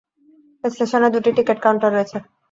স্টেশনে 0.63 1.09
দুটি 1.15 1.29
ticket 1.37 1.57
counter 1.65 1.89
রয়েছে। 1.93 2.17